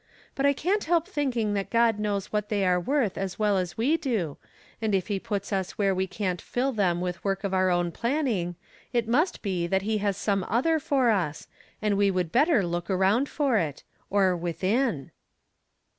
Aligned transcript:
.But 0.33 0.47
I 0.47 0.53
can't 0.53 0.85
help 0.85 1.07
thinking 1.07 1.53
that 1.53 1.69
God 1.69 1.99
knows 1.99 2.33
what" 2.33 2.49
they 2.49 2.65
are 2.65 2.79
worth 2.79 3.19
as 3.19 3.37
well 3.37 3.55
as 3.59 3.77
we 3.77 3.97
do, 3.97 4.37
and 4.81 4.95
if 4.95 5.09
he 5.09 5.19
puts 5.19 5.53
us 5.53 5.77
where 5.77 5.93
we 5.93 6.07
can't 6.07 6.41
fill 6.41 6.71
them 6.71 7.01
with 7.01 7.23
work 7.23 7.43
of 7.43 7.53
our 7.53 7.69
own 7.69 7.91
planning, 7.91 8.55
it 8.91 9.07
must 9.07 9.43
be 9.43 9.67
that 9.67 9.83
he 9.83 9.99
has 9.99 10.17
some 10.17 10.43
other 10.49 10.79
for 10.79 11.11
us, 11.11 11.47
and 11.83 11.97
we 11.99 12.09
would 12.09 12.31
better 12.31 12.65
look 12.65 12.89
around 12.89 13.29
for 13.29 13.57
it— 13.59 13.83
or 14.09 14.35
within." 14.35 15.11